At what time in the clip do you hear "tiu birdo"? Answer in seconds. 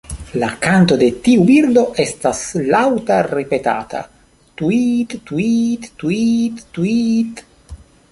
1.25-1.83